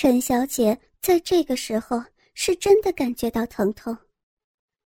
[0.00, 2.00] 陈小姐在这个时候
[2.32, 3.98] 是真的感觉到疼痛。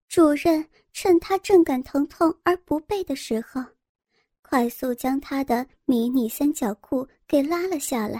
[0.09, 3.63] 主任趁她正感疼痛而不备的时候，
[4.41, 8.19] 快速将她的迷你三角裤给拉了下来，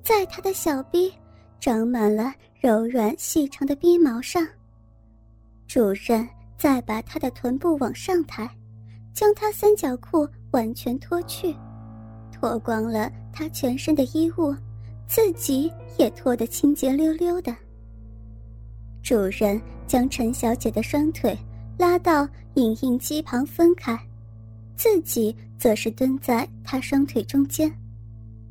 [0.00, 1.12] 在她的小臂
[1.58, 4.46] 长满了柔软细长的逼毛上。
[5.66, 6.24] 主任
[6.56, 8.48] 再把她的臀部往上抬，
[9.12, 11.52] 将她三角裤完全脱去，
[12.30, 14.54] 脱光了她全身的衣物，
[15.08, 17.56] 自己也脱得清洁溜溜的。
[19.02, 21.36] 主人将陈小姐的双腿
[21.78, 23.98] 拉到影印机旁分开，
[24.76, 27.72] 自己则是蹲在她双腿中间，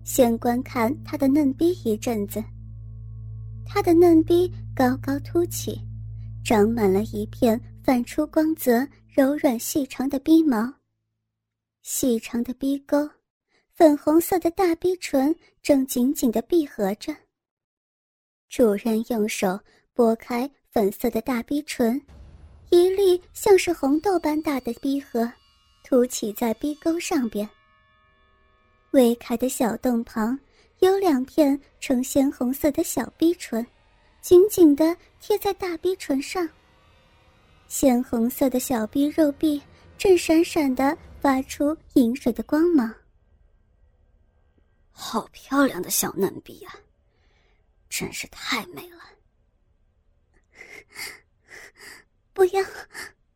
[0.04, 2.44] 先观看她的嫩逼一阵子。
[3.64, 5.80] 她的嫩逼高高凸起，
[6.44, 10.74] 长满了一片泛出光泽、柔软细长的逼毛。
[11.84, 13.08] 细长的逼沟，
[13.78, 17.16] 粉红色的大逼唇正紧紧的闭合着。
[18.50, 19.60] 主人用手。
[19.94, 22.00] 拨开粉色的大逼唇，
[22.70, 25.28] 一粒像是红豆般大的逼核
[25.84, 27.50] 凸起在逼沟上边。
[28.92, 30.40] 微开的小洞旁
[30.82, 33.66] 有两片呈鲜红色的小逼唇，
[34.22, 36.48] 紧紧的贴在大逼唇上。
[37.68, 39.60] 鲜红色的小逼肉壁
[39.98, 42.94] 正闪闪的发出银水的光芒。
[45.00, 46.76] 好漂亮的小嫩逼啊，
[47.88, 49.04] 真是太美了。
[52.34, 52.64] 不要，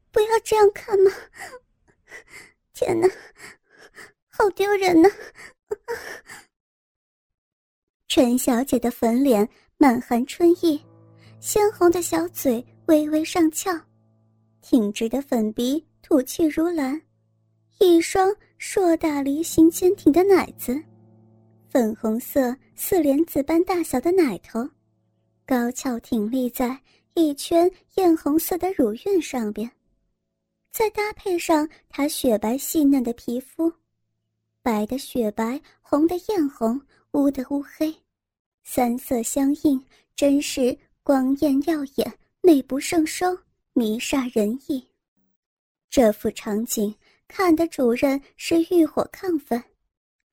[0.10, 1.12] 不要这样看嘛！
[2.74, 3.08] 天哪，
[4.30, 5.10] 好丢人呐！
[8.08, 10.84] 陈小姐的粉脸满含春意，
[11.40, 13.72] 鲜红的小嘴微微上翘，
[14.62, 17.00] 挺直的粉鼻吐气如兰，
[17.78, 20.84] 一双硕大梨形坚挺的奶子，
[21.72, 24.70] 粉红色似莲子般大小的奶头，
[25.46, 26.78] 高翘挺立在。
[27.14, 29.70] 一圈艳红色的乳晕上边，
[30.72, 33.72] 再搭配上她雪白细嫩的皮肤，
[34.62, 37.94] 白的雪白，红的艳红，乌的乌黑，
[38.64, 39.82] 三色相映，
[40.16, 43.38] 真是光艳耀眼，美不胜收，
[43.74, 44.86] 迷煞人意。
[45.90, 46.94] 这幅场景
[47.28, 49.62] 看得主任是欲火亢奋，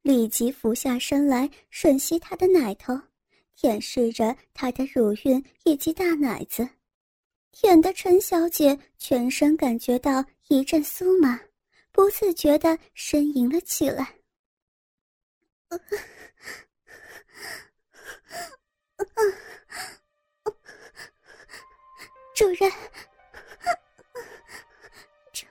[0.09, 2.99] 立即俯下身来吮吸她的奶头。
[3.55, 6.67] 舔舐着她的乳晕以及大奶子，
[7.53, 11.39] 舔的陈小姐全身感觉到一阵酥麻，
[11.93, 14.15] 不自觉的呻吟了起来。
[22.35, 22.71] 主人，
[25.35, 25.47] 主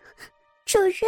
[0.65, 1.01] 主人，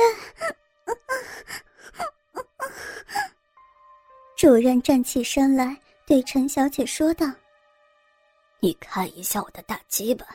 [4.40, 5.76] 主任站起身来。
[6.08, 7.30] 对陈小姐说道
[8.62, 10.26] ：“你看一下我的大鸡巴。”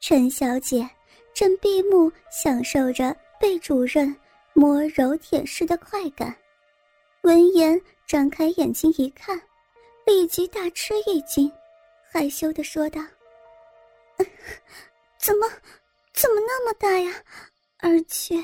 [0.00, 0.86] 陈小姐
[1.32, 4.14] 正闭目享受着被主任
[4.52, 6.36] 摸揉舔舐的快感，
[7.22, 9.40] 闻言张开眼睛一看，
[10.04, 11.50] 立即大吃一惊，
[12.12, 13.00] 害羞的说道
[15.18, 15.48] ：“怎么，
[16.12, 17.14] 怎么那么大呀？
[17.78, 18.36] 而且，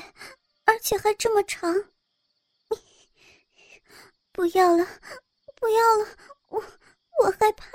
[0.65, 1.71] 而且还这么长！
[4.31, 4.85] 不要了。”
[5.61, 6.63] 不要了，我
[7.19, 7.67] 我害怕。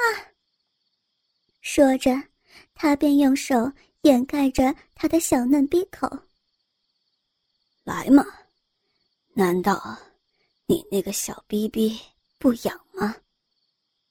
[1.61, 2.11] 说着，
[2.75, 6.09] 他便用手掩盖着他的小嫩鼻口。
[7.85, 8.27] 来嘛，
[9.35, 9.97] 难道
[10.67, 11.97] 你那个小逼逼
[12.39, 13.15] 不痒吗？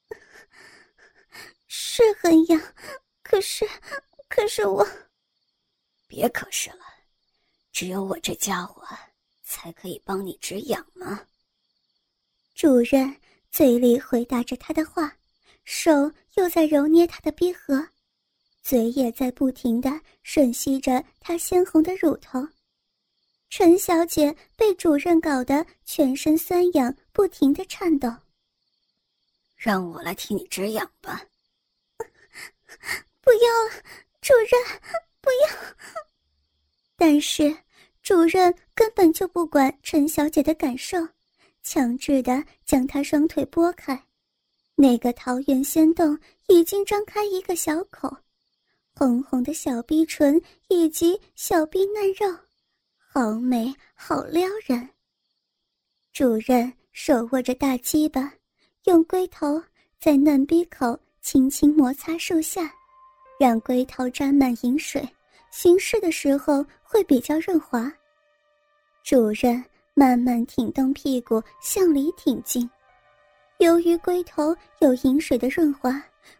[1.68, 2.74] 是很痒，
[3.22, 3.68] 可是，
[4.26, 4.86] 可是我……
[6.06, 6.84] 别可是了，
[7.72, 8.82] 只有我这家伙
[9.42, 11.26] 才可以帮你止痒吗？
[12.56, 13.14] 主任。
[13.48, 15.16] 嘴里回答着他的话，
[15.64, 17.88] 手又在揉捏他的逼合，
[18.60, 19.88] 嘴也在不停的
[20.22, 22.46] 吮吸着他鲜红的乳头。
[23.48, 28.14] 陈小姐被主任搞得全身酸痒，不停的颤抖。
[29.56, 31.22] 让我来替你止痒吧。
[31.96, 33.82] 不要了，
[34.20, 34.80] 主任，
[35.22, 35.76] 不要。
[36.94, 37.56] 但是
[38.02, 40.98] 主任根本就不管陈小姐的感受。
[41.68, 44.00] 强制的将他双腿拨开，
[44.76, 46.16] 那个桃源仙洞
[46.46, 48.16] 已经张开一个小口，
[48.94, 52.38] 红红的小逼唇以及小逼嫩肉，
[52.96, 54.88] 好美，好撩人。
[56.12, 58.32] 主任手握着大鸡巴，
[58.84, 59.60] 用龟头
[59.98, 62.72] 在嫩逼口轻轻摩擦数下，
[63.40, 65.04] 让龟头沾满饮水，
[65.50, 67.92] 行事的时候会比较润滑。
[69.02, 69.64] 主任。
[69.98, 72.68] 慢慢挺动屁股，向里挺进，
[73.56, 75.90] 由于龟头有饮水的润滑，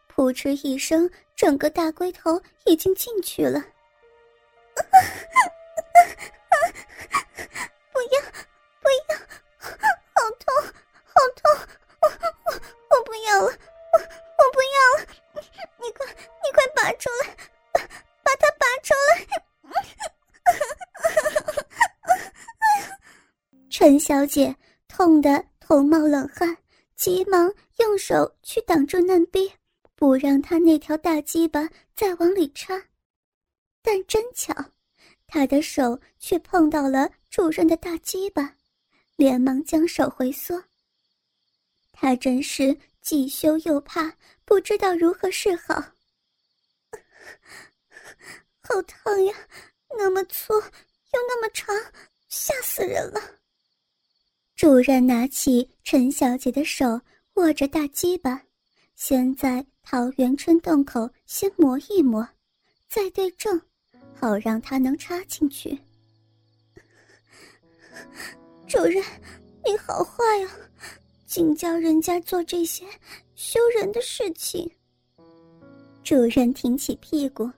[0.09, 3.65] 扑哧一声，整个大龟头已经进去了。
[23.79, 24.57] 陈小姐
[24.89, 26.57] 痛得头冒冷汗。
[26.95, 29.53] 急忙用手去挡住嫩逼，
[29.95, 32.83] 不让他那条大鸡巴再往里插。
[33.83, 34.55] 但真巧，
[35.27, 38.57] 他的手却碰到了主任的大鸡巴，
[39.15, 40.65] 连忙将手回缩。
[41.93, 44.11] 他真是既羞又怕，
[44.47, 45.75] 不知道如何是好。
[48.63, 49.35] 好烫呀，
[49.99, 51.77] 那么粗又那么长，
[52.31, 53.21] 吓死人了。
[54.57, 56.99] 主任拿起陈小姐的手，
[57.35, 58.41] 握着大鸡巴，
[58.95, 62.27] 先在桃源春洞口先磨一磨，
[62.89, 63.61] 再对正，
[64.15, 65.79] 好让她能插进去。
[68.67, 69.05] 主任，
[69.63, 70.49] 你好坏呀，
[71.27, 72.87] 竟教人家做这些
[73.35, 74.67] 羞人的事情。
[76.03, 77.51] 主任挺起屁股，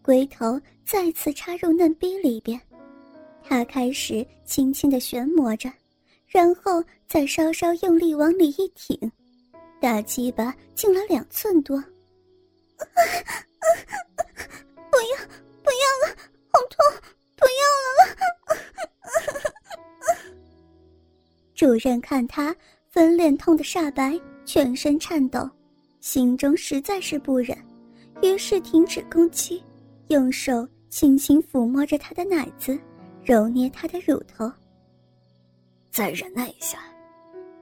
[0.00, 2.58] 龟头再次插入嫩逼里边，
[3.44, 5.70] 他开始轻轻的旋磨着。
[6.36, 9.10] 然后再稍稍用力往里一挺，
[9.80, 11.82] 大鸡巴进了两寸多。
[14.90, 15.16] 不要，
[15.62, 16.14] 不要了，
[16.52, 16.76] 好痛！
[17.36, 17.62] 不要
[17.96, 17.96] 了。
[21.56, 22.54] 主任看他
[22.90, 25.48] 粉脸痛的煞白，全身颤抖，
[26.00, 27.56] 心中实在是不忍，
[28.22, 29.64] 于是停止攻击，
[30.08, 32.78] 用手轻轻抚摸着他的奶子，
[33.24, 34.52] 揉捏他的乳头。
[35.96, 36.78] 再忍耐一下，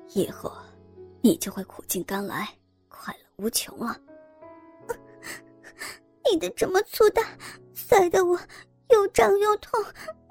[0.08, 0.52] 以后
[1.22, 2.52] 你就会苦尽甘来，
[2.88, 3.96] 快乐无穷了。
[6.28, 7.22] 你的这么粗大，
[7.76, 8.36] 塞得我
[8.88, 9.80] 又胀又痛，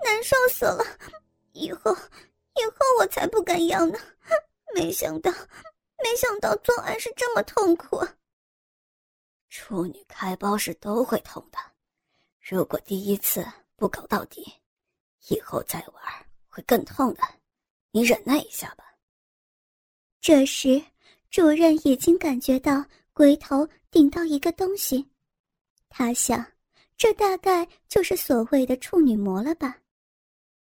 [0.04, 0.84] 难受死了。
[1.54, 3.98] 以后，以后我才不敢要呢。
[4.76, 5.32] 没想到，
[6.04, 8.06] 没想到做爱是这么痛苦。
[9.48, 11.58] 处女开包是都会痛的，
[12.42, 13.48] 如果第一次
[13.78, 14.44] 不搞到底，
[15.30, 16.04] 以后再玩
[16.50, 17.22] 会更痛的。
[17.96, 18.84] 你忍耐一下吧。
[20.20, 20.82] 这时，
[21.30, 25.08] 主任已经感觉到龟头顶到一个东西，
[25.90, 26.44] 他想，
[26.98, 29.78] 这大概就是所谓的处女膜了吧。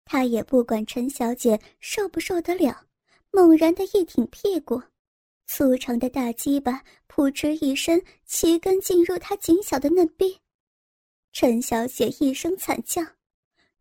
[0.07, 2.87] 他也不管陈小姐受不受得了，
[3.31, 4.83] 猛然的一挺屁股，
[5.47, 10.41] 粗长的大鸡巴扑哧一声，齐根进入她紧小的嫩逼。
[11.35, 13.05] 陈小姐一声惨叫，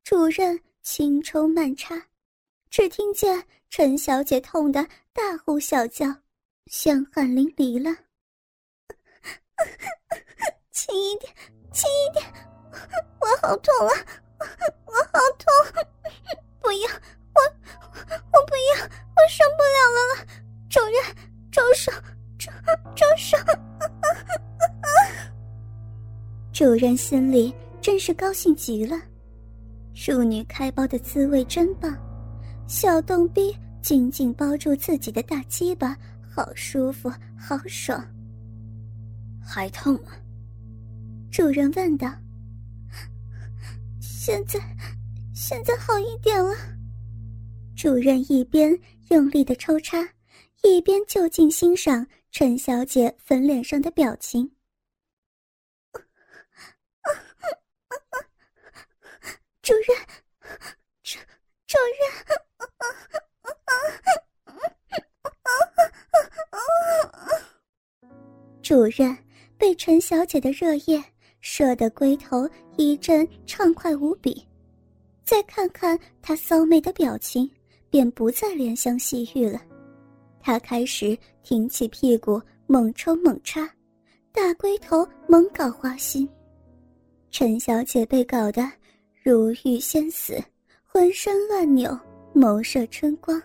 [0.03, 2.09] 主任轻抽慢插。
[2.77, 6.15] 只听见陈小姐痛得大呼小叫，
[6.67, 7.89] 香汗淋漓了。
[10.71, 11.33] 轻一点，
[11.73, 12.23] 轻一点，
[13.19, 13.93] 我好痛啊！
[14.85, 15.51] 我好痛！
[16.61, 16.87] 不要，
[17.33, 17.41] 我
[18.31, 20.27] 我不要，我受不了了了！
[20.69, 21.03] 主任，
[21.51, 21.91] 住手！
[22.37, 22.51] 住
[22.95, 23.35] 住手！
[26.53, 27.51] 主任心里
[27.81, 29.01] 真是高兴极了，
[29.95, 31.91] 淑女开包的滋味真棒。
[32.67, 38.05] 小洞逼紧紧包住自己的大鸡巴，好舒服，好爽。
[39.41, 40.11] 还痛吗？
[41.31, 42.13] 主人问道。
[44.01, 44.59] 现在，
[45.33, 46.53] 现在好一点了。
[47.75, 48.77] 主任一边
[49.09, 49.97] 用力的抽插，
[50.63, 54.51] 一边就近欣赏陈小姐粉脸上的表情。
[59.61, 59.97] 主任，
[61.01, 61.17] 主
[61.65, 61.77] 主
[62.27, 62.46] 任。
[68.61, 69.17] 主任
[69.57, 71.03] 被陈小姐的热液
[71.39, 74.45] 射得龟头一阵畅快无比，
[75.23, 77.49] 再看看她骚媚的表情，
[77.89, 79.61] 便不再怜香惜玉了。
[80.41, 83.69] 他开始挺起屁股，猛抽猛插，
[84.31, 86.27] 大龟头猛搞花心。
[87.31, 88.69] 陈小姐被搞得
[89.23, 90.41] 如遇仙死，
[90.85, 91.97] 浑身乱扭，
[92.37, 93.41] 眸射春光。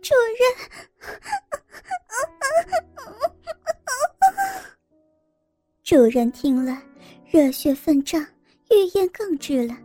[0.00, 0.70] 主人，
[5.82, 6.80] 主人听了，
[7.28, 8.24] 热血奋胀，
[8.70, 9.76] 欲言更止了，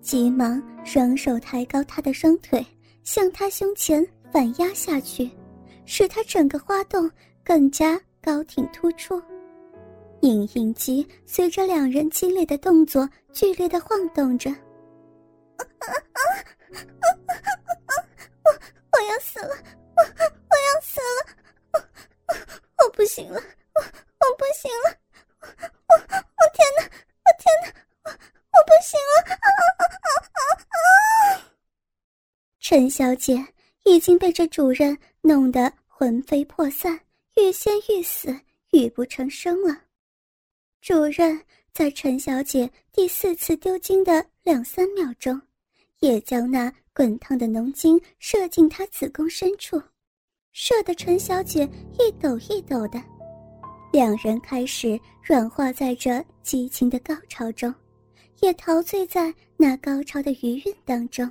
[0.00, 2.66] 急忙双手抬高他的双腿，
[3.02, 4.02] 向他胸前
[4.32, 5.30] 反压下去，
[5.84, 7.10] 使他整个花洞
[7.44, 9.22] 更加高挺突出。
[10.24, 14.50] 影印机随着两人激烈的动作剧烈的晃动着。
[18.42, 18.50] 我
[18.92, 19.54] 我要死了，
[19.94, 21.36] 我我要死了，
[21.74, 23.38] 我我不行了，
[23.74, 24.96] 我我不行了，
[25.42, 26.80] 我我天哪，
[27.24, 27.68] 我天哪，
[28.04, 29.28] 我我不行了！
[29.28, 30.40] 啊啊啊啊
[30.70, 31.52] 啊！
[32.60, 33.46] 陈小姐
[33.84, 36.98] 已经被这主人弄得魂飞魄散，
[37.36, 38.34] 欲仙欲死，
[38.70, 39.83] 欲不成声了。
[40.84, 41.40] 主任
[41.72, 45.40] 在陈小姐第四次丢精的两三秒钟，
[46.00, 49.80] 也将那滚烫的浓精射进她子宫深处，
[50.52, 51.66] 射得陈小姐
[51.98, 53.02] 一抖一抖的。
[53.94, 57.74] 两人开始软化在这激情的高潮中，
[58.42, 61.26] 也陶醉在那高潮的余韵当中。